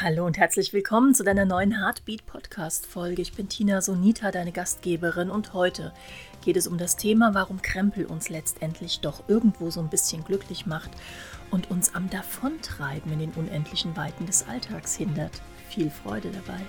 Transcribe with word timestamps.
Hallo 0.00 0.24
und 0.26 0.38
herzlich 0.38 0.72
willkommen 0.72 1.12
zu 1.12 1.24
deiner 1.24 1.44
neuen 1.44 1.76
Heartbeat 1.76 2.24
Podcast 2.24 2.86
Folge. 2.86 3.20
Ich 3.20 3.32
bin 3.32 3.48
Tina 3.48 3.82
Sonita, 3.82 4.30
deine 4.30 4.52
Gastgeberin 4.52 5.28
und 5.28 5.54
heute 5.54 5.92
geht 6.44 6.56
es 6.56 6.68
um 6.68 6.78
das 6.78 6.96
Thema, 6.96 7.34
warum 7.34 7.62
Krempel 7.62 8.06
uns 8.06 8.28
letztendlich 8.28 9.00
doch 9.00 9.28
irgendwo 9.28 9.72
so 9.72 9.80
ein 9.80 9.88
bisschen 9.88 10.22
glücklich 10.22 10.66
macht 10.66 10.92
und 11.50 11.72
uns 11.72 11.96
am 11.96 12.08
Davontreiben 12.10 13.10
in 13.10 13.18
den 13.18 13.32
unendlichen 13.32 13.96
Weiten 13.96 14.24
des 14.24 14.46
Alltags 14.46 14.94
hindert. 14.94 15.42
Viel 15.68 15.90
Freude 15.90 16.30
dabei. 16.30 16.60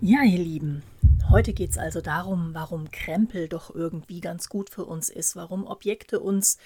Ja, 0.00 0.24
ihr 0.24 0.38
Lieben, 0.38 0.82
heute 1.30 1.52
geht 1.52 1.70
es 1.70 1.78
also 1.78 2.00
darum, 2.00 2.54
warum 2.54 2.90
Krempel 2.90 3.48
doch 3.48 3.74
irgendwie 3.74 4.20
ganz 4.20 4.48
gut 4.48 4.68
für 4.70 4.84
uns 4.84 5.08
ist, 5.08 5.36
warum 5.36 5.66
Objekte 5.66 6.20
uns 6.20 6.58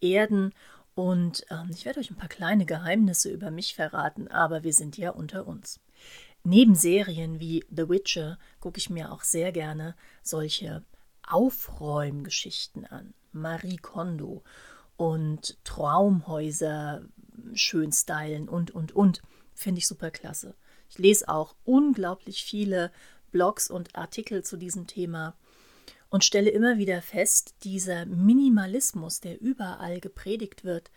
erden 0.00 0.52
und 0.94 1.44
ähm, 1.50 1.70
ich 1.72 1.84
werde 1.84 2.00
euch 2.00 2.10
ein 2.10 2.16
paar 2.16 2.28
kleine 2.28 2.64
Geheimnisse 2.66 3.30
über 3.30 3.50
mich 3.50 3.74
verraten, 3.74 4.28
aber 4.28 4.62
wir 4.62 4.72
sind 4.72 4.96
ja 4.96 5.10
unter 5.10 5.46
uns. 5.46 5.80
Neben 6.44 6.74
Serien 6.74 7.40
wie 7.40 7.64
The 7.70 7.88
Witcher 7.88 8.38
gucke 8.60 8.78
ich 8.78 8.90
mir 8.90 9.12
auch 9.12 9.22
sehr 9.22 9.52
gerne 9.52 9.96
solche 10.22 10.84
Aufräumgeschichten 11.26 12.84
an. 12.86 13.14
Marie 13.32 13.76
Kondo 13.76 14.42
und 14.96 15.56
Traumhäuser 15.64 17.02
schön 17.54 17.92
stylen 17.92 18.48
und, 18.48 18.70
und, 18.70 18.92
und. 18.92 19.22
Finde 19.54 19.78
ich 19.78 19.86
super 19.86 20.10
klasse. 20.10 20.54
Ich 20.90 20.98
lese 20.98 21.28
auch 21.28 21.54
unglaublich 21.64 22.44
viele 22.44 22.90
Blogs 23.32 23.68
und 23.68 23.96
Artikel 23.96 24.44
zu 24.44 24.56
diesem 24.56 24.86
Thema 24.86 25.34
und 26.10 26.24
stelle 26.24 26.50
immer 26.50 26.78
wieder 26.78 27.02
fest, 27.02 27.54
dieser 27.64 28.06
Minimalismus, 28.06 29.20
der 29.20 29.40
überall 29.40 29.98
gepredigt 29.98 30.62
wird, 30.62 30.90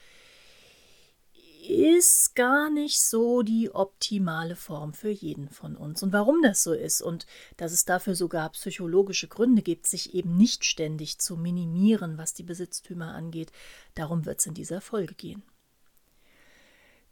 ist 1.68 2.36
gar 2.36 2.70
nicht 2.70 3.02
so 3.02 3.42
die 3.42 3.74
optimale 3.74 4.56
Form 4.56 4.94
für 4.94 5.10
jeden 5.10 5.50
von 5.50 5.76
uns. 5.76 6.04
Und 6.04 6.14
warum 6.14 6.42
das 6.44 6.64
so 6.64 6.74
ist 6.74 7.02
und 7.02 7.26
dass 7.58 7.72
es 7.72 7.86
dafür 7.86 8.16
sogar 8.16 8.50
psychologische 8.52 9.28
Gründe 9.28 9.62
gibt, 9.62 9.88
sich 9.88 10.14
eben 10.14 10.38
nicht 10.38 10.66
ständig 10.66 11.20
zu 11.20 11.38
minimieren, 11.38 12.18
was 12.18 12.34
die 12.34 12.44
Besitztümer 12.44 13.14
angeht, 13.14 13.52
darum 13.96 14.26
wird 14.26 14.40
es 14.40 14.46
in 14.46 14.54
dieser 14.54 14.82
Folge 14.82 15.16
gehen. 15.16 15.44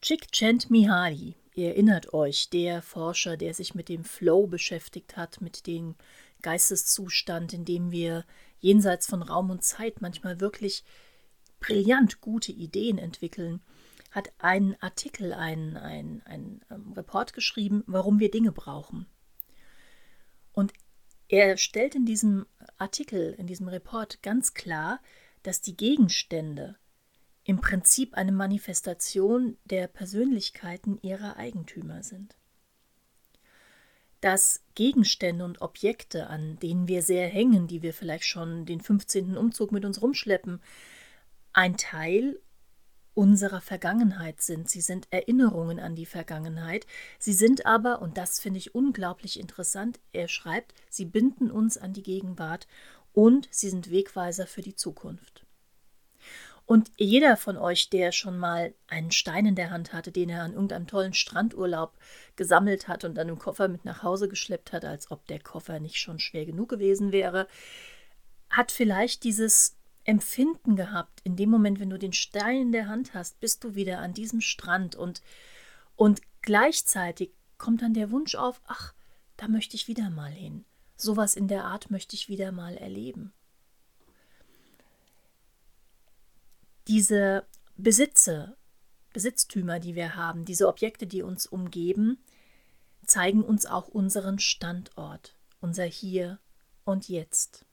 Chand 0.01 0.69
Mihaly, 0.69 1.35
ihr 1.55 1.69
erinnert 1.69 2.13
euch, 2.13 2.49
der 2.49 2.81
Forscher, 2.81 3.37
der 3.37 3.53
sich 3.53 3.75
mit 3.75 3.89
dem 3.89 4.03
Flow 4.03 4.47
beschäftigt 4.47 5.17
hat, 5.17 5.41
mit 5.41 5.67
dem 5.67 5.95
Geisteszustand, 6.41 7.53
in 7.53 7.65
dem 7.65 7.91
wir 7.91 8.25
jenseits 8.59 9.07
von 9.07 9.21
Raum 9.21 9.49
und 9.49 9.63
Zeit 9.63 10.01
manchmal 10.01 10.39
wirklich 10.39 10.83
brillant 11.59 12.21
gute 12.21 12.51
Ideen 12.51 12.97
entwickeln, 12.97 13.61
hat 14.11 14.31
einen 14.37 14.75
Artikel, 14.79 15.33
einen, 15.33 15.75
einen, 15.77 16.21
einen 16.23 16.61
ähm, 16.69 16.93
Report 16.93 17.33
geschrieben, 17.33 17.83
warum 17.87 18.19
wir 18.19 18.29
Dinge 18.29 18.51
brauchen. 18.51 19.07
Und 20.51 20.73
er 21.27 21.57
stellt 21.57 21.95
in 21.95 22.05
diesem 22.05 22.45
Artikel, 22.77 23.33
in 23.33 23.47
diesem 23.47 23.67
Report 23.67 24.21
ganz 24.21 24.53
klar, 24.53 25.01
dass 25.41 25.61
die 25.61 25.75
Gegenstände 25.75 26.77
im 27.45 27.59
Prinzip 27.59 28.15
eine 28.15 28.31
Manifestation 28.31 29.57
der 29.65 29.87
Persönlichkeiten 29.87 30.97
ihrer 31.01 31.37
Eigentümer 31.37 32.03
sind. 32.03 32.35
Dass 34.21 34.63
Gegenstände 34.75 35.43
und 35.43 35.61
Objekte, 35.61 36.27
an 36.27 36.57
denen 36.59 36.87
wir 36.87 37.01
sehr 37.01 37.27
hängen, 37.27 37.67
die 37.67 37.81
wir 37.81 37.93
vielleicht 37.93 38.25
schon 38.25 38.65
den 38.65 38.79
15. 38.79 39.35
Umzug 39.35 39.73
mit 39.73 39.83
uns 39.83 40.01
rumschleppen, 40.01 40.61
ein 41.51 41.75
Teil 41.75 42.39
unserer 43.13 43.61
Vergangenheit 43.61 44.41
sind. 44.41 44.69
Sie 44.69 44.81
sind 44.81 45.07
Erinnerungen 45.11 45.79
an 45.79 45.95
die 45.95 46.05
Vergangenheit. 46.05 46.87
Sie 47.19 47.33
sind 47.33 47.65
aber, 47.65 48.01
und 48.01 48.17
das 48.17 48.39
finde 48.39 48.57
ich 48.57 48.73
unglaublich 48.73 49.39
interessant, 49.39 49.99
er 50.13 50.27
schreibt, 50.27 50.73
sie 50.89 51.05
binden 51.05 51.51
uns 51.51 51.77
an 51.77 51.93
die 51.93 52.03
Gegenwart 52.03 52.67
und 53.11 53.47
sie 53.51 53.69
sind 53.69 53.91
Wegweiser 53.91 54.47
für 54.47 54.61
die 54.61 54.75
Zukunft. 54.75 55.42
Und 56.65 56.91
jeder 56.97 57.35
von 57.35 57.57
euch, 57.57 57.89
der 57.89 58.11
schon 58.11 58.37
mal 58.37 58.73
einen 58.87 59.11
Stein 59.11 59.45
in 59.45 59.55
der 59.55 59.69
Hand 59.69 59.91
hatte, 59.91 60.11
den 60.11 60.29
er 60.29 60.43
an 60.43 60.53
irgendeinem 60.53 60.87
tollen 60.87 61.13
Strandurlaub 61.13 61.97
gesammelt 62.35 62.87
hat 62.87 63.03
und 63.03 63.15
dann 63.15 63.29
im 63.29 63.37
Koffer 63.37 63.67
mit 63.67 63.83
nach 63.83 64.01
Hause 64.01 64.29
geschleppt 64.29 64.71
hat, 64.71 64.85
als 64.85 65.11
ob 65.11 65.27
der 65.27 65.39
Koffer 65.39 65.79
nicht 65.79 65.97
schon 65.97 66.19
schwer 66.19 66.45
genug 66.45 66.69
gewesen 66.69 67.11
wäre, 67.11 67.47
hat 68.49 68.71
vielleicht 68.71 69.23
dieses 69.23 69.77
Empfinden 70.05 70.75
gehabt, 70.75 71.21
in 71.23 71.35
dem 71.35 71.49
Moment, 71.49 71.79
wenn 71.79 71.89
du 71.89 71.99
den 71.99 72.13
Stein 72.13 72.61
in 72.61 72.71
der 72.71 72.87
Hand 72.87 73.13
hast, 73.13 73.39
bist 73.39 73.63
du 73.63 73.75
wieder 73.75 73.99
an 73.99 74.13
diesem 74.13 74.41
Strand 74.41 74.95
und, 74.95 75.21
und 75.95 76.21
gleichzeitig 76.41 77.31
kommt 77.57 77.81
dann 77.81 77.93
der 77.93 78.11
Wunsch 78.11 78.35
auf, 78.35 78.61
ach, 78.67 78.93
da 79.37 79.47
möchte 79.47 79.75
ich 79.75 79.87
wieder 79.87 80.09
mal 80.09 80.31
hin. 80.31 80.65
Sowas 80.95 81.35
in 81.35 81.47
der 81.47 81.65
Art 81.65 81.89
möchte 81.89 82.15
ich 82.15 82.27
wieder 82.27 82.51
mal 82.51 82.75
erleben. 82.77 83.33
Diese 86.87 87.45
Besitze, 87.75 88.57
Besitztümer, 89.13 89.79
die 89.79 89.95
wir 89.95 90.15
haben, 90.15 90.45
diese 90.45 90.67
Objekte, 90.67 91.07
die 91.07 91.21
uns 91.21 91.45
umgeben, 91.45 92.17
zeigen 93.05 93.43
uns 93.43 93.65
auch 93.65 93.87
unseren 93.87 94.39
Standort, 94.39 95.35
unser 95.59 95.85
Hier 95.85 96.39
und 96.83 97.09
Jetzt. 97.09 97.65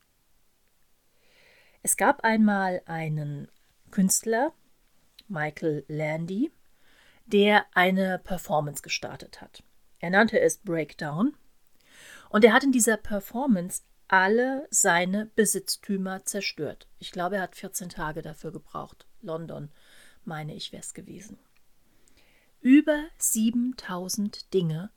Es 1.83 1.97
gab 1.97 2.25
einmal 2.25 2.83
einen 2.85 3.49
Künstler, 3.91 4.53
Michael 5.29 5.85
Landy, 5.89 6.53
der 7.27 7.65
eine 7.75 8.19
Performance 8.19 8.83
gestartet 8.83 9.41
hat. 9.41 9.63
Er 9.99 10.11
nannte 10.11 10.41
es 10.41 10.59
Breakdown 10.59 11.35
und 12.29 12.45
er 12.45 12.53
hat 12.53 12.65
in 12.65 12.73
dieser 12.73 12.97
Performance 12.97 13.83
alle 14.13 14.67
seine 14.71 15.27
Besitztümer 15.37 16.25
zerstört. 16.25 16.89
Ich 16.99 17.13
glaube, 17.13 17.37
er 17.37 17.43
hat 17.43 17.55
14 17.55 17.91
Tage 17.91 18.23
dafür 18.23 18.51
gebraucht. 18.51 19.07
London, 19.23 19.71
meine 20.25 20.53
ich, 20.53 20.73
wäre 20.73 20.83
es 20.83 20.95
gewesen. 20.95 21.39
Über 22.61 23.05
7000 23.19 24.53
Dinge 24.53 24.91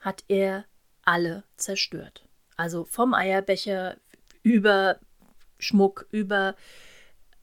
hat 0.00 0.24
er 0.26 0.64
alle 1.02 1.44
zerstört. 1.56 2.26
Also 2.56 2.84
vom 2.84 3.14
Eierbecher 3.14 3.98
über 4.42 4.98
Schmuck, 5.60 6.08
über 6.10 6.56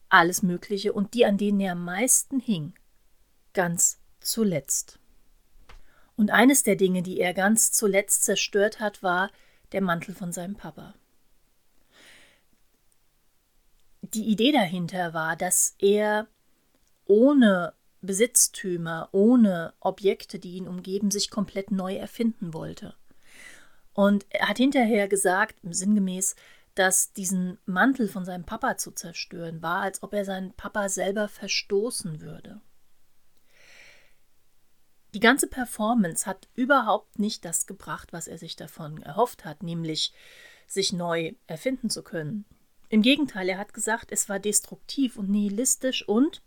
alles 0.10 0.44
Mögliche 0.44 0.92
und 0.92 1.14
die, 1.14 1.26
an 1.26 1.38
denen 1.38 1.62
er 1.62 1.72
am 1.72 1.86
meisten 1.86 2.42
hing, 2.42 2.74
ganz 3.54 4.02
zuletzt. 4.20 5.00
Und 6.18 6.32
eines 6.32 6.64
der 6.64 6.76
Dinge, 6.76 7.02
die 7.02 7.22
er 7.22 7.34
ganz 7.34 7.72
zuletzt 7.72 8.26
zerstört 8.26 8.82
hat, 8.82 9.02
war 9.02 9.32
der 9.72 9.82
Mantel 9.82 10.14
von 10.14 10.34
seinem 10.34 10.56
Papa 10.56 10.94
die 14.04 14.26
Idee 14.26 14.52
dahinter 14.52 15.14
war, 15.14 15.36
dass 15.36 15.76
er 15.80 16.28
ohne 17.06 17.74
Besitztümer, 18.02 19.10
ohne 19.14 19.74
Objekte, 19.80 20.40
die 20.40 20.58
ihn 20.58 20.68
umgeben, 20.68 21.10
sich 21.10 21.30
komplett 21.30 21.72
neu 21.72 21.96
erfinden 21.96 22.54
wollte. 22.54 22.96
Und 23.94 24.26
er 24.30 24.50
hat 24.50 24.58
hinterher 24.58 25.08
gesagt, 25.08 25.56
sinngemäß, 25.64 26.36
dass 26.76 27.14
diesen 27.14 27.60
Mantel 27.66 28.08
von 28.08 28.26
seinem 28.26 28.46
Papa 28.46 28.78
zu 28.78 28.92
zerstören 28.92 29.62
war, 29.62 29.82
als 29.82 30.04
ob 30.04 30.14
er 30.14 30.26
seinen 30.26 30.54
Papa 30.54 30.90
selber 30.90 31.28
verstoßen 31.28 32.20
würde. 32.20 32.60
Die 35.14 35.20
ganze 35.20 35.48
Performance 35.48 36.26
hat 36.26 36.50
überhaupt 36.56 37.20
nicht 37.20 37.46
das 37.46 37.68
gebracht, 37.68 38.12
was 38.12 38.28
er 38.28 38.40
sich 38.40 38.56
davon 38.56 39.02
erhofft 39.04 39.46
hat, 39.46 39.62
nämlich 39.62 40.12
sich 40.66 40.92
neu 40.92 41.34
erfinden 41.46 41.92
zu 41.92 42.04
können. 42.04 42.46
Im 42.90 43.02
Gegenteil, 43.02 43.50
er 43.50 43.58
hat 43.58 43.74
gesagt, 43.74 44.12
es 44.12 44.30
war 44.30 44.40
destruktiv 44.40 45.18
und 45.18 45.30
nihilistisch 45.30 46.08
und 46.08 46.42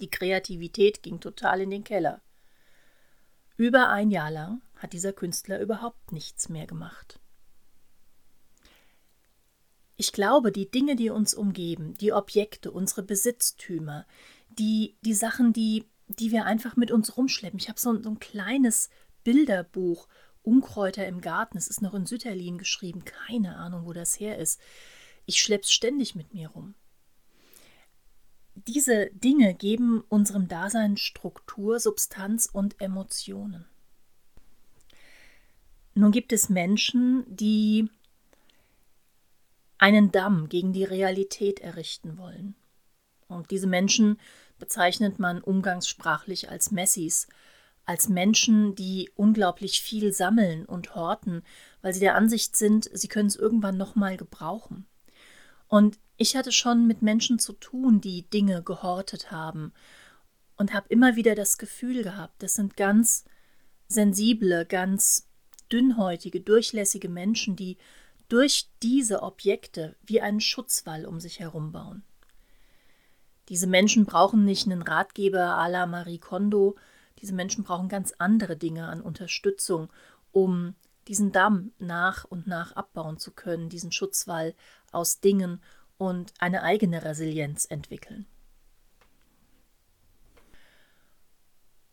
die 0.00 0.10
Kreativität 0.10 1.02
ging 1.02 1.20
total 1.20 1.60
in 1.62 1.70
den 1.70 1.84
Keller. 1.84 2.20
Über 3.56 3.88
ein 3.88 4.10
Jahr 4.10 4.30
lang 4.30 4.62
hat 4.76 4.92
dieser 4.92 5.12
Künstler 5.12 5.60
überhaupt 5.60 6.12
nichts 6.12 6.48
mehr 6.48 6.66
gemacht. 6.66 7.20
Ich 9.96 10.12
glaube, 10.12 10.50
die 10.50 10.70
Dinge, 10.70 10.96
die 10.96 11.10
uns 11.10 11.34
umgeben, 11.34 11.94
die 11.94 12.12
Objekte, 12.12 12.72
unsere 12.72 13.04
Besitztümer, 13.04 14.06
die, 14.48 14.96
die 15.02 15.14
Sachen, 15.14 15.52
die, 15.52 15.84
die 16.08 16.32
wir 16.32 16.46
einfach 16.46 16.76
mit 16.76 16.90
uns 16.90 17.16
rumschleppen. 17.16 17.60
Ich 17.60 17.68
habe 17.68 17.78
so, 17.78 18.02
so 18.02 18.10
ein 18.10 18.18
kleines 18.18 18.90
Bilderbuch, 19.22 20.08
Unkräuter 20.42 21.06
im 21.06 21.20
Garten. 21.20 21.56
Es 21.56 21.68
ist 21.68 21.80
noch 21.80 21.94
in 21.94 22.06
Sütterlin 22.06 22.58
geschrieben. 22.58 23.04
Keine 23.04 23.56
Ahnung, 23.56 23.86
wo 23.86 23.92
das 23.92 24.18
her 24.18 24.38
ist. 24.38 24.60
Ich 25.26 25.40
schlepp's 25.40 25.72
ständig 25.72 26.14
mit 26.14 26.34
mir 26.34 26.48
rum. 26.48 26.74
Diese 28.54 29.10
Dinge 29.12 29.54
geben 29.54 30.04
unserem 30.08 30.48
Dasein 30.48 30.96
Struktur, 30.96 31.80
Substanz 31.80 32.48
und 32.50 32.80
Emotionen. 32.80 33.66
Nun 35.94 36.12
gibt 36.12 36.32
es 36.32 36.48
Menschen, 36.48 37.24
die 37.28 37.88
einen 39.78 40.12
Damm 40.12 40.48
gegen 40.48 40.72
die 40.72 40.84
Realität 40.84 41.60
errichten 41.60 42.16
wollen. 42.16 42.54
Und 43.28 43.50
diese 43.50 43.66
Menschen 43.66 44.18
bezeichnet 44.58 45.18
man 45.18 45.40
umgangssprachlich 45.40 46.50
als 46.50 46.70
Messis, 46.70 47.26
als 47.84 48.08
Menschen, 48.08 48.74
die 48.74 49.10
unglaublich 49.14 49.82
viel 49.82 50.12
sammeln 50.12 50.64
und 50.64 50.94
horten, 50.94 51.42
weil 51.82 51.92
sie 51.92 52.00
der 52.00 52.14
Ansicht 52.14 52.56
sind, 52.56 52.88
sie 52.92 53.08
können 53.08 53.26
es 53.28 53.36
irgendwann 53.36 53.76
nochmal 53.76 54.16
gebrauchen. 54.16 54.86
Und 55.68 55.98
ich 56.16 56.36
hatte 56.36 56.52
schon 56.52 56.86
mit 56.86 57.02
Menschen 57.02 57.38
zu 57.38 57.52
tun, 57.54 58.00
die 58.00 58.28
Dinge 58.30 58.62
gehortet 58.62 59.30
haben 59.30 59.72
und 60.56 60.72
habe 60.72 60.86
immer 60.88 61.16
wieder 61.16 61.34
das 61.34 61.58
Gefühl 61.58 62.02
gehabt, 62.02 62.42
das 62.42 62.54
sind 62.54 62.76
ganz 62.76 63.24
sensible, 63.88 64.64
ganz 64.66 65.28
dünnhäutige, 65.72 66.40
durchlässige 66.40 67.08
Menschen, 67.08 67.56
die 67.56 67.78
durch 68.28 68.68
diese 68.82 69.22
Objekte 69.22 69.96
wie 70.04 70.20
einen 70.20 70.40
Schutzwall 70.40 71.06
um 71.06 71.20
sich 71.20 71.40
herum 71.40 71.72
bauen. 71.72 72.02
Diese 73.48 73.66
Menschen 73.66 74.06
brauchen 74.06 74.44
nicht 74.44 74.66
einen 74.66 74.82
Ratgeber 74.82 75.58
à 75.58 75.68
la 75.68 75.86
Marie 75.86 76.18
Kondo, 76.18 76.76
diese 77.20 77.34
Menschen 77.34 77.64
brauchen 77.64 77.88
ganz 77.88 78.14
andere 78.18 78.56
Dinge 78.56 78.88
an 78.88 79.00
Unterstützung, 79.00 79.92
um 80.32 80.74
diesen 81.08 81.32
Damm 81.32 81.72
nach 81.78 82.24
und 82.24 82.46
nach 82.46 82.72
abbauen 82.72 83.18
zu 83.18 83.32
können, 83.32 83.68
diesen 83.68 83.92
Schutzwall 83.92 84.54
aus 84.92 85.20
Dingen 85.20 85.62
und 85.98 86.32
eine 86.38 86.62
eigene 86.62 87.04
Resilienz 87.04 87.64
entwickeln. 87.64 88.26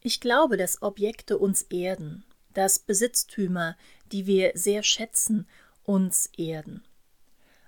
Ich 0.02 0.19
glaube, 0.19 0.58
dass 0.58 0.81
Objekte 0.81 1.38
uns 1.38 1.62
erden, 1.63 2.25
dass 2.54 2.80
Besitztümer, 2.80 3.78
die 4.12 4.25
wir 4.25 4.52
sehr 4.56 4.84
schätzen, 4.84 5.48
uns 5.84 6.28
erden. 6.38 6.84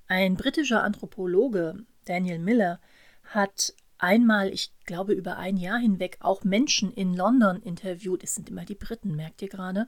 Ein 0.08 0.36
britischer 0.36 0.84
Anthropologe, 0.84 1.86
Daniel 2.06 2.40
Miller, 2.40 2.80
hat 3.24 3.74
einmal, 3.98 4.50
ich 4.50 4.74
glaube 4.86 5.14
über 5.14 5.38
ein 5.38 5.58
Jahr 5.58 5.78
hinweg, 5.78 6.18
auch 6.20 6.44
Menschen 6.44 6.92
in 6.92 7.16
London 7.16 7.62
interviewt, 7.62 8.24
es 8.24 8.36
sind 8.36 8.50
immer 8.50 8.66
die 8.66 8.76
Briten, 8.76 9.16
merkt 9.16 9.42
ihr 9.42 9.50
gerade, 9.50 9.88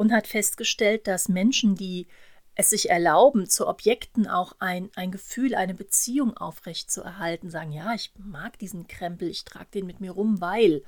und 0.00 0.12
hat 0.12 0.26
festgestellt, 0.26 1.06
dass 1.06 1.28
Menschen, 1.28 1.74
die 1.74 2.06
es 2.54 2.70
sich 2.70 2.88
erlauben, 2.88 3.46
zu 3.46 3.68
Objekten 3.68 4.26
auch 4.26 4.56
ein, 4.58 4.88
ein 4.94 5.12
Gefühl, 5.12 5.54
eine 5.54 5.74
Beziehung 5.74 6.34
aufrechtzuerhalten, 6.38 7.50
sagen, 7.50 7.70
ja, 7.70 7.92
ich 7.92 8.10
mag 8.16 8.58
diesen 8.58 8.88
Krempel, 8.88 9.28
ich 9.28 9.44
trage 9.44 9.68
den 9.74 9.84
mit 9.84 10.00
mir 10.00 10.12
rum, 10.12 10.40
weil 10.40 10.82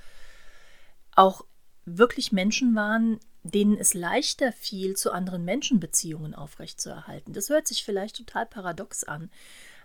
auch 1.15 1.45
wirklich 1.85 2.33
Menschen 2.33 2.75
waren, 2.75 3.21
denen 3.43 3.77
es 3.77 3.93
leichter 3.93 4.51
fiel, 4.51 4.97
zu 4.97 5.13
anderen 5.13 5.45
Menschen 5.45 5.79
Beziehungen 5.79 6.35
aufrechtzuerhalten. 6.35 7.35
Das 7.35 7.51
hört 7.51 7.69
sich 7.69 7.85
vielleicht 7.85 8.17
total 8.17 8.47
paradox 8.47 9.05
an, 9.05 9.31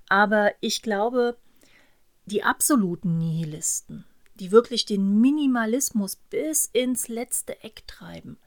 aber 0.07 0.53
ich 0.61 0.81
glaube, 0.81 1.35
die 2.23 2.43
absoluten 2.43 3.17
Nihilisten, 3.17 4.05
die 4.35 4.51
wirklich 4.51 4.85
den 4.85 5.19
Minimalismus 5.19 6.15
bis 6.15 6.63
ins 6.71 7.09
letzte 7.09 7.61
Eck 7.61 7.85
treiben, 7.87 8.37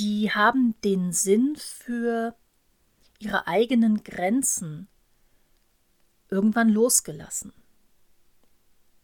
die 0.00 0.32
haben 0.32 0.74
den 0.82 1.12
Sinn 1.12 1.56
für 1.56 2.34
ihre 3.18 3.46
eigenen 3.46 4.02
Grenzen 4.02 4.88
irgendwann 6.30 6.70
losgelassen. 6.70 7.52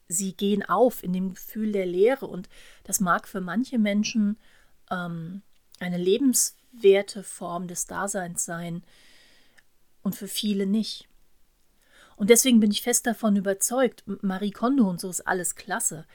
Sie 0.09 0.33
gehen 0.33 0.63
auf 0.63 1.03
in 1.03 1.13
dem 1.13 1.35
Gefühl 1.35 1.73
der 1.73 1.85
Leere 1.85 2.27
und 2.27 2.49
das 2.85 3.01
mag 3.01 3.29
für 3.29 3.43
manche 3.43 3.79
Menschen 3.79 4.39
ähm, 4.91 5.43
eine 5.81 5.99
lebenswerte 5.99 7.23
Form 7.23 7.69
des 7.69 7.87
Daseins 7.87 8.47
sein 8.47 8.83
und 10.03 10.15
für 10.15 10.29
viele 10.29 10.67
nicht. 10.67 11.09
Und 12.17 12.31
deswegen 12.31 12.59
bin 12.59 12.71
ich 12.71 12.81
fest 12.81 13.07
davon 13.07 13.37
überzeugt, 13.37 14.03
Marie 14.23 14.53
Kondo 14.53 14.89
und 14.89 14.99
so 14.99 15.11
ist 15.11 15.27
alles 15.27 15.57
klasse. 15.57 16.07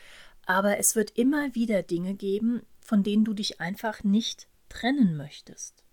Aber 0.48 0.80
es 0.80 0.95
wird 0.95 1.12
immer 1.12 1.54
wieder 1.54 1.84
Dinge 1.84 2.16
geben, 2.16 2.63
von 2.80 3.04
denen 3.04 3.25
du 3.25 3.36
dich 3.36 3.62
einfach 3.62 4.04
nicht 4.04 4.48
trennen 4.72 5.18
möchtest. 5.18 5.84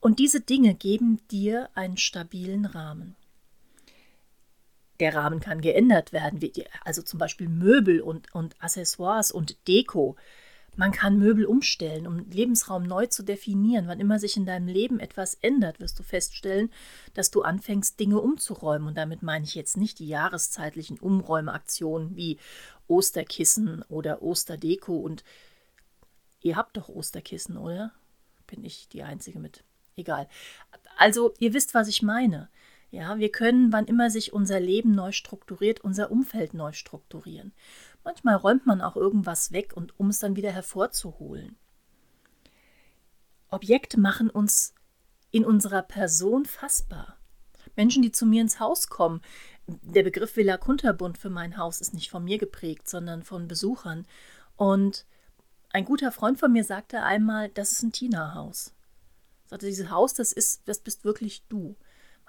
Und 0.00 0.18
diese 0.18 0.40
Dinge 0.40 0.74
geben 0.74 1.26
dir 1.28 1.70
einen 1.74 1.96
stabilen 1.96 2.66
Rahmen. 2.66 3.16
Der 5.00 5.14
Rahmen 5.14 5.40
kann 5.40 5.60
geändert 5.60 6.12
werden, 6.12 6.40
also 6.84 7.02
zum 7.02 7.18
Beispiel 7.18 7.48
Möbel 7.48 8.00
und, 8.00 8.34
und 8.34 8.60
Accessoires 8.60 9.30
und 9.30 9.56
Deko. 9.68 10.16
Man 10.76 10.92
kann 10.92 11.18
Möbel 11.18 11.44
umstellen, 11.44 12.06
um 12.06 12.30
Lebensraum 12.30 12.84
neu 12.84 13.06
zu 13.06 13.24
definieren. 13.24 13.88
Wann 13.88 14.00
immer 14.00 14.18
sich 14.20 14.36
in 14.36 14.46
deinem 14.46 14.68
Leben 14.68 15.00
etwas 15.00 15.34
ändert, 15.34 15.80
wirst 15.80 15.98
du 15.98 16.04
feststellen, 16.04 16.70
dass 17.14 17.30
du 17.32 17.42
anfängst, 17.42 17.98
Dinge 17.98 18.20
umzuräumen. 18.20 18.86
Und 18.86 18.96
damit 18.96 19.22
meine 19.22 19.44
ich 19.44 19.56
jetzt 19.56 19.76
nicht 19.76 19.98
die 19.98 20.06
jahreszeitlichen 20.06 20.98
Umräumaktionen 20.98 22.16
wie 22.16 22.38
Osterkissen 22.86 23.82
oder 23.88 24.22
Osterdeko. 24.22 24.96
Und 24.96 25.24
ihr 26.40 26.56
habt 26.56 26.76
doch 26.76 26.88
Osterkissen, 26.88 27.56
oder? 27.56 27.92
Bin 28.46 28.64
ich 28.64 28.88
die 28.88 29.02
Einzige 29.02 29.38
mit? 29.38 29.64
Egal. 29.96 30.28
Also, 30.96 31.34
ihr 31.38 31.52
wisst, 31.54 31.74
was 31.74 31.88
ich 31.88 32.02
meine. 32.02 32.48
Ja, 32.90 33.18
wir 33.18 33.30
können, 33.30 33.72
wann 33.72 33.86
immer 33.86 34.10
sich 34.10 34.32
unser 34.32 34.60
Leben 34.60 34.94
neu 34.94 35.12
strukturiert, 35.12 35.80
unser 35.80 36.10
Umfeld 36.10 36.54
neu 36.54 36.72
strukturieren. 36.72 37.52
Manchmal 38.02 38.36
räumt 38.36 38.64
man 38.64 38.80
auch 38.80 38.96
irgendwas 38.96 39.52
weg 39.52 39.72
und 39.74 39.98
um 40.00 40.08
es 40.08 40.20
dann 40.20 40.36
wieder 40.36 40.50
hervorzuholen. 40.50 41.56
Objekte 43.50 44.00
machen 44.00 44.30
uns 44.30 44.74
in 45.30 45.44
unserer 45.44 45.82
Person 45.82 46.46
fassbar. 46.46 47.18
Menschen, 47.76 48.02
die 48.02 48.12
zu 48.12 48.24
mir 48.24 48.40
ins 48.40 48.60
Haus 48.60 48.88
kommen, 48.88 49.20
der 49.66 50.02
Begriff 50.02 50.36
Villa 50.36 50.56
Kunterbund 50.56 51.18
für 51.18 51.28
mein 51.28 51.58
Haus 51.58 51.82
ist 51.82 51.92
nicht 51.92 52.10
von 52.10 52.24
mir 52.24 52.38
geprägt, 52.38 52.88
sondern 52.88 53.22
von 53.22 53.48
Besuchern. 53.48 54.06
Und 54.56 55.04
ein 55.72 55.84
guter 55.84 56.12
Freund 56.12 56.38
von 56.38 56.52
mir 56.52 56.64
sagte 56.64 57.02
einmal, 57.02 57.48
das 57.50 57.72
ist 57.72 57.82
ein 57.82 57.92
Tina-Haus. 57.92 58.72
Sagte, 59.46 59.66
dieses 59.66 59.90
Haus, 59.90 60.14
das 60.14 60.32
ist, 60.32 60.62
das 60.66 60.80
bist 60.80 61.04
wirklich 61.04 61.44
du 61.48 61.76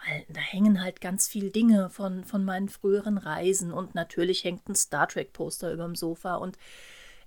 weil 0.06 0.26
da 0.30 0.40
hängen 0.40 0.82
halt 0.82 1.02
ganz 1.02 1.28
viele 1.28 1.52
Dinge 1.52 1.90
von, 1.90 2.24
von 2.24 2.46
meinen 2.46 2.70
früheren 2.70 3.18
Reisen 3.18 3.74
und 3.74 3.96
natürlich 3.96 4.44
hängt 4.44 4.68
ein 4.70 4.76
Star 4.76 5.08
Trek-Poster 5.08 5.74
über 5.74 5.86
dem 5.86 5.96
Sofa 5.96 6.36
und 6.36 6.58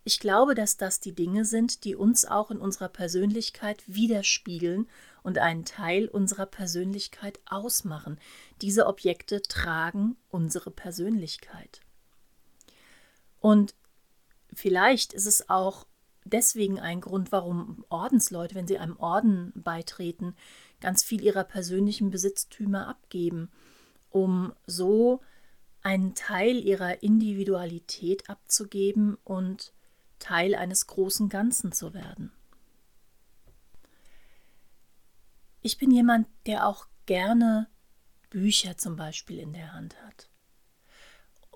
ich 0.04 0.18
glaube, 0.18 0.56
dass 0.56 0.76
das 0.76 0.98
die 0.98 1.14
Dinge 1.14 1.44
sind, 1.44 1.84
die 1.84 1.94
uns 1.94 2.24
auch 2.24 2.50
in 2.50 2.58
unserer 2.58 2.88
Persönlichkeit 2.88 3.84
widerspiegeln 3.86 4.88
und 5.22 5.38
einen 5.38 5.64
Teil 5.64 6.08
unserer 6.08 6.46
Persönlichkeit 6.46 7.38
ausmachen. 7.46 8.19
Diese 8.62 8.86
Objekte 8.86 9.42
tragen 9.42 10.16
unsere 10.28 10.72
Persönlichkeit. 10.72 11.82
Und 13.38 13.76
vielleicht 14.52 15.12
ist 15.12 15.26
es 15.26 15.48
auch 15.48 15.86
deswegen 16.24 16.79
ein 16.81 17.00
Grund, 17.00 17.32
warum 17.32 17.84
Ordensleute, 17.88 18.55
wenn 18.55 18.67
sie 18.67 18.79
einem 18.79 18.96
Orden 18.98 19.52
beitreten, 19.55 20.34
ganz 20.81 21.02
viel 21.02 21.22
ihrer 21.22 21.44
persönlichen 21.44 22.10
Besitztümer 22.10 22.88
abgeben, 22.88 23.50
um 24.10 24.52
so 24.67 25.20
einen 25.82 26.14
Teil 26.14 26.56
ihrer 26.56 27.02
Individualität 27.02 28.29
abzugeben 28.31 29.17
und 29.24 29.72
Teil 30.19 30.55
eines 30.55 30.86
großen 30.86 31.29
Ganzen 31.29 31.72
zu 31.72 31.94
werden. 31.94 32.32
Ich 35.60 35.79
bin 35.79 35.91
jemand, 35.91 36.26
der 36.46 36.67
auch 36.67 36.86
gerne 37.06 37.69
Bücher 38.31 38.76
zum 38.76 38.96
Beispiel 38.96 39.38
in 39.38 39.52
der 39.52 39.72
Hand 39.72 40.00
hat. 40.02 40.29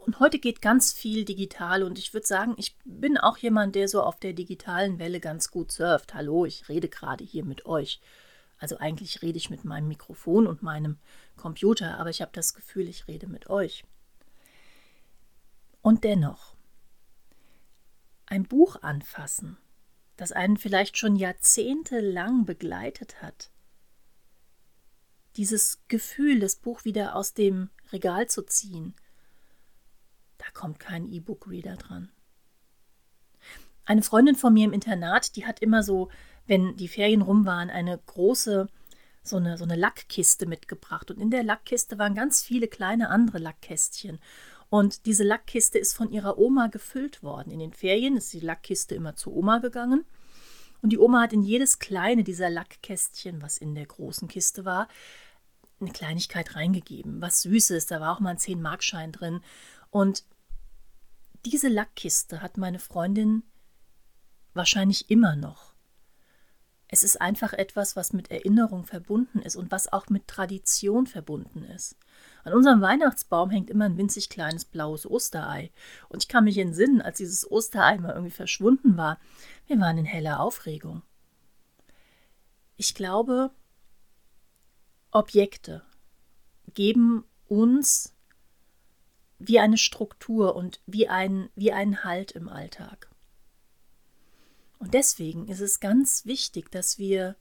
Und 0.07 0.21
heute 0.21 0.39
geht 0.39 0.63
ganz 0.63 0.93
viel 0.93 1.25
digital 1.25 1.83
und 1.83 1.99
ich 1.99 2.15
würde 2.15 2.29
sagen, 2.29 2.55
ich 2.59 2.77
bin 2.85 3.19
auch 3.19 3.39
jemand, 3.39 3.75
der 3.75 3.89
so 3.89 4.05
auf 4.05 4.21
der 4.21 4.35
digitalen 4.35 5.01
Welle 5.01 5.19
ganz 5.19 5.51
gut 5.51 5.73
surft. 5.73 6.15
Hallo, 6.15 6.45
ich 6.45 6.69
rede 6.69 6.89
gerade 6.89 7.25
hier 7.25 7.45
mit 7.45 7.67
euch. 7.67 8.01
Also 8.57 8.79
eigentlich 8.79 9.21
rede 9.23 9.37
ich 9.37 9.51
mit 9.51 9.65
meinem 9.65 9.89
Mikrofon 9.89 10.47
und 10.47 10.63
meinem 10.63 10.99
Computer, 11.37 11.99
aber 11.99 12.09
ich 12.11 12.23
habe 12.23 12.31
das 12.33 12.55
Gefühl, 12.55 12.89
ich 12.89 13.09
rede 13.09 13.27
mit 13.27 13.51
euch. 13.51 13.83
Und 15.83 16.05
dennoch, 16.05 16.55
ein 18.27 18.45
Buch 18.45 18.77
anfassen, 18.83 19.57
das 20.17 20.31
einen 20.31 20.57
vielleicht 20.57 20.97
schon 20.97 21.17
jahrzehntelang 21.17 22.45
begleitet 22.47 23.23
hat, 23.23 23.51
dieses 25.35 25.83
Gefühl, 25.89 26.39
das 26.39 26.55
Buch 26.55 26.85
wieder 26.85 27.17
aus 27.17 27.35
dem 27.35 27.71
Regal 27.91 28.29
zu 28.29 28.43
ziehen, 28.43 28.95
da 30.47 30.61
kommt 30.61 30.79
kein 30.79 31.11
E-Book-Reader 31.11 31.77
dran. 31.77 32.11
Eine 33.85 34.03
Freundin 34.03 34.35
von 34.35 34.53
mir 34.53 34.65
im 34.65 34.73
Internat, 34.73 35.37
die 35.37 35.47
hat 35.47 35.61
immer 35.61 35.83
so 35.83 36.09
wenn 36.47 36.77
die 36.77 36.89
Ferien 36.89 37.23
rum 37.23 37.45
waren, 37.45 37.71
eine 37.71 37.99
große, 37.99 38.69
so 39.23 39.37
eine, 39.37 39.59
so 39.59 39.65
eine 39.65 39.77
Lackkiste 39.77 40.47
mitgebracht. 40.47 41.11
Und 41.11 41.21
in 41.21 41.31
der 41.31 41.43
Lackkiste 41.43 41.99
waren 41.99 42.15
ganz 42.15 42.43
viele 42.43 42.69
kleine 42.69 43.11
andere 43.11 43.39
Lackkästchen. 43.39 44.19
Und 44.69 45.07
diese 45.07 45.25
Lackkiste 45.25 45.79
ist 45.79 45.95
von 45.95 46.11
ihrer 46.11 46.39
Oma 46.39 46.69
gefüllt 46.69 47.23
worden. 47.23 47.51
In 47.51 47.59
den 47.59 47.73
Ferien 47.73 48.17
ist 48.17 48.33
die 48.33 48.41
Lackkiste 48.41 48.95
immer 48.95 49.17
zu 49.17 49.35
Oma 49.35 49.59
gegangen. 49.59 50.05
Und 50.83 50.91
die 50.91 50.99
Oma 50.99 51.23
hat 51.23 51.33
in 51.33 51.43
jedes 51.43 51.79
kleine 51.79 52.23
dieser 52.23 52.51
Lackkästchen, 52.51 53.43
was 53.43 53.59
in 53.59 53.75
der 53.75 53.87
großen 53.87 54.29
Kiste 54.29 54.65
war, 54.65 54.89
eine 55.81 55.91
Kleinigkeit 55.91 56.55
reingegeben, 56.55 57.21
was 57.21 57.43
Süßes, 57.43 57.87
da 57.87 58.01
war 58.01 58.15
auch 58.15 58.21
mal 58.21 58.31
ein 58.31 58.39
10-Markschein 58.39 59.13
drin. 59.13 59.41
Und 59.91 60.25
diese 61.49 61.69
Lackkiste 61.69 62.43
hat 62.43 62.57
meine 62.57 62.79
Freundin 62.79 63.43
wahrscheinlich 64.55 65.11
immer 65.11 65.37
noch. 65.37 65.75
Es 66.89 67.03
ist 67.03 67.21
einfach 67.21 67.53
etwas, 67.53 67.97
was 67.97 68.13
mit 68.13 68.31
Erinnerung 68.31 68.85
verbunden 68.85 69.41
ist 69.41 69.57
und 69.57 69.73
was 69.73 69.93
auch 69.93 70.09
mit 70.09 70.29
Tradition 70.29 71.07
verbunden 71.07 71.65
ist. 71.65 71.97
An 72.45 72.53
unserem 72.53 72.81
Weihnachtsbaum 72.81 73.51
hängt 73.51 73.71
immer 73.71 73.87
ein 73.87 73.97
winzig 73.97 74.29
kleines 74.29 74.65
blaues 74.65 75.05
Osterei. 75.05 75.73
Und 76.09 76.23
ich 76.23 76.29
kann 76.29 76.45
mich 76.45 76.59
entsinnen, 76.59 77.03
als 77.03 77.19
dieses 77.19 77.51
Osterei 77.51 77.99
mal 77.99 78.13
irgendwie 78.13 78.31
verschwunden 78.31 78.97
war. 78.97 79.19
Wir 79.67 79.81
waren 79.81 79.99
in 79.99 80.05
heller 80.05 80.39
Aufregung. 80.39 81.03
Ich 82.77 82.95
glaube, 82.95 83.51
Objekte 85.11 85.83
geben 86.75 87.25
uns 87.49 88.15
wie 89.39 89.59
eine 89.59 89.79
Struktur 89.79 90.57
und 90.57 90.81
wie 90.87 91.09
ein, 91.09 91.51
wie 91.55 91.73
einen 91.73 92.05
Halt 92.05 92.33
im 92.33 92.49
Alltag. 92.49 93.11
Und 94.79 94.95
deswegen 94.95 95.49
ist 95.49 95.61
es 95.61 95.81
ganz 95.81 96.27
wichtig, 96.27 96.71
dass 96.71 96.99
wir 96.99 97.37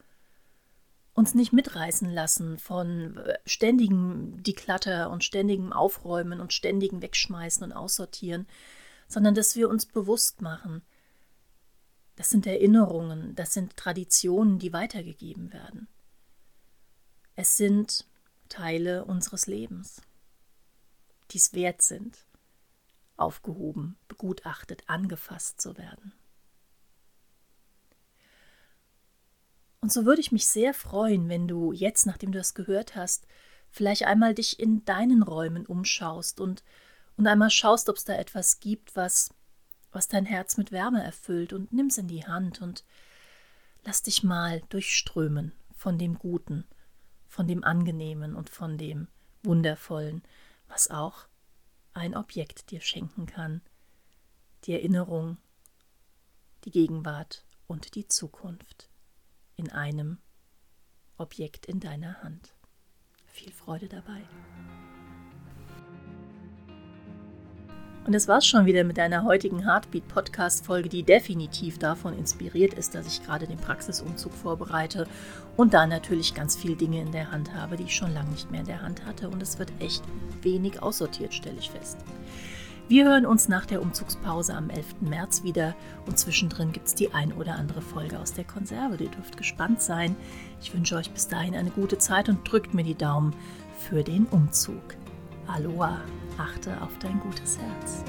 uns 1.14 1.34
nicht 1.34 1.54
mitreißen 1.54 2.10
lassen 2.10 2.60
von 2.60 3.18
äh, 3.18 3.38
ständigem 3.46 4.44
Deklatter 4.44 5.10
und 5.10 5.24
ständigem 5.24 5.72
Aufräumen 5.72 6.42
und 6.42 6.54
ständigem 6.54 7.02
Wegschmeißen 7.02 7.64
und 7.64 7.72
Aussortieren, 7.72 8.48
sondern 9.08 9.34
dass 9.34 9.56
wir 9.56 9.70
uns 9.70 9.86
bewusst 9.86 10.42
machen, 10.42 10.82
das 12.18 12.30
sind 12.30 12.46
Erinnerungen, 12.46 13.36
das 13.36 13.54
sind 13.54 13.76
Traditionen, 13.78 14.60
die 14.60 14.74
weitergegeben 14.74 15.52
werden. 15.54 15.88
Es 17.36 17.58
sind 17.58 18.06
Teile 18.48 19.06
unseres 19.06 19.48
Lebens, 19.48 20.02
die 21.36 21.40
es 21.40 21.54
wert 21.54 21.82
sind, 21.82 22.18
aufgehoben, 23.18 23.98
begutachtet, 24.08 24.84
angefasst 24.88 25.60
zu 25.60 25.78
werden. 25.78 26.14
Und 29.82 29.92
so 29.92 30.06
würde 30.06 30.22
ich 30.22 30.32
mich 30.32 30.48
sehr 30.48 30.74
freuen, 30.74 31.28
wenn 31.28 31.46
du 31.46 31.74
jetzt, 31.74 32.06
nachdem 32.06 32.32
du 32.32 32.38
das 32.38 32.54
gehört 32.54 32.96
hast, 32.96 33.28
vielleicht 33.70 34.06
einmal 34.06 34.34
dich 34.34 34.62
in 34.62 34.86
deinen 34.86 35.24
Räumen 35.24 35.66
umschaust 35.66 36.40
und, 36.40 36.64
und 37.18 37.28
einmal 37.28 37.50
schaust, 37.50 37.90
ob 37.90 37.98
es 37.98 38.06
da 38.06 38.14
etwas 38.14 38.62
gibt, 38.62 38.96
was, 38.96 39.34
was 39.92 40.08
dein 40.08 40.26
Herz 40.26 40.56
mit 40.56 40.72
Wärme 40.72 41.04
erfüllt 41.04 41.52
und 41.52 41.74
nimm's 41.74 41.98
in 41.98 42.08
die 42.08 42.26
Hand 42.26 42.62
und 42.62 42.86
lass 43.84 44.02
dich 44.02 44.24
mal 44.24 44.62
durchströmen 44.70 45.52
von 45.76 45.98
dem 45.98 46.18
Guten, 46.18 46.64
von 47.28 47.46
dem 47.46 47.66
Angenehmen 47.66 48.38
und 48.38 48.50
von 48.50 48.78
dem 48.78 49.10
Wundervollen, 49.44 50.24
was 50.68 50.90
auch 50.90 51.28
ein 51.94 52.16
Objekt 52.16 52.72
dir 52.72 52.82
schenken 52.82 53.26
kann, 53.26 53.62
die 54.66 54.74
Erinnerung, 54.74 55.38
die 56.64 56.72
Gegenwart 56.72 57.46
und 57.68 57.96
die 57.96 58.08
Zukunft 58.08 58.90
in 59.56 59.72
einem 59.72 60.20
Objekt 61.18 61.66
in 61.66 61.80
deiner 61.80 62.22
Hand. 62.22 62.54
Viel 63.26 63.52
Freude 63.52 63.88
dabei. 63.88 64.22
Und 68.06 68.14
das 68.14 68.28
war's 68.28 68.46
schon 68.46 68.68
wieder 68.68 68.84
mit 68.84 69.00
einer 69.00 69.24
heutigen 69.24 69.64
Heartbeat 69.64 70.08
Podcast 70.08 70.64
Folge, 70.64 70.90
die 70.90 71.02
definitiv 71.02 71.80
davon 71.80 72.16
inspiriert 72.16 72.76
ist, 72.76 72.94
dass 72.94 73.08
ich 73.08 73.26
gerade 73.26 73.48
den 73.48 73.58
Praxisumzug 73.58 74.32
vorbereite 74.32 75.08
und 75.58 75.74
da 75.74 75.88
natürlich 75.88 76.36
ganz 76.36 76.56
viele 76.56 76.76
Dinge 76.76 77.02
in 77.02 77.12
der 77.12 77.32
Hand 77.32 77.56
habe, 77.56 77.78
die 77.78 77.86
ich 77.86 77.96
schon 77.96 78.14
lange 78.14 78.30
nicht 78.30 78.52
mehr 78.52 78.60
in 78.60 78.68
der 78.68 78.84
Hand 78.84 79.08
hatte 79.08 79.28
und 79.28 79.42
es 79.42 79.58
wird 79.58 79.72
echt 79.80 80.04
wenig 80.44 80.84
aussortiert, 80.84 81.34
stelle 81.34 81.58
ich 81.58 81.72
fest. 81.72 81.98
Wir 82.88 83.06
hören 83.06 83.26
uns 83.26 83.48
nach 83.48 83.66
der 83.66 83.82
Umzugspause 83.82 84.54
am 84.54 84.70
11. 84.70 85.02
März 85.02 85.42
wieder 85.42 85.74
und 86.06 86.20
zwischendrin 86.20 86.74
gibt 86.74 86.86
es 86.86 86.94
die 86.94 87.12
ein 87.12 87.34
oder 87.34 87.56
andere 87.56 87.82
Folge 87.82 88.20
aus 88.20 88.34
der 88.34 88.44
Konserve. 88.44 89.04
Ihr 89.04 89.10
dürft 89.10 89.36
gespannt 89.36 89.82
sein. 89.82 90.16
Ich 90.62 90.72
wünsche 90.76 90.96
euch 90.96 91.10
bis 91.10 91.28
dahin 91.28 91.56
eine 91.56 91.72
gute 91.72 91.98
Zeit 91.98 92.30
und 92.30 92.50
drückt 92.50 92.76
mir 92.76 92.84
die 92.84 92.94
Daumen 92.94 93.34
für 93.80 94.04
den 94.04 94.28
Umzug. 94.28 94.96
Aloha, 95.48 96.02
achte 96.38 96.82
auf 96.82 96.98
dein 97.00 97.20
gutes 97.20 97.58
Herz. 97.60 98.04